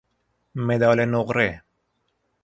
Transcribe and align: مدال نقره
مدال 0.55 0.99
نقره 1.05 1.63